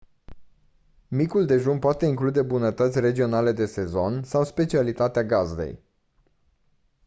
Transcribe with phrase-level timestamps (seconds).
[1.07, 5.79] micul dejun poate include bunătăți regionale de sezon sau specialitatea gazdei